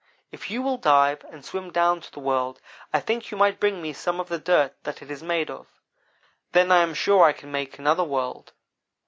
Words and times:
If 0.31 0.49
you 0.49 0.63
will 0.63 0.79
dive 0.79 1.23
and 1.29 1.45
swim 1.45 1.69
down 1.71 2.01
to 2.01 2.11
the 2.11 2.19
world 2.19 2.59
I 2.91 2.99
think 2.99 3.29
you 3.29 3.37
might 3.37 3.59
bring 3.59 3.83
me 3.83 3.93
some 3.93 4.19
of 4.19 4.29
the 4.29 4.39
dirt 4.39 4.73
that 4.83 5.03
it 5.03 5.11
is 5.11 5.21
made 5.21 5.51
of 5.51 5.67
then 6.53 6.71
I 6.71 6.81
am 6.81 6.95
sure 6.95 7.23
I 7.23 7.33
can 7.33 7.51
make 7.51 7.77
another 7.77 8.03
world.' 8.03 8.51